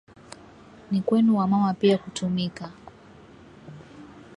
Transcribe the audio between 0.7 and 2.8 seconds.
Ni kwenu wa mama pia kutumika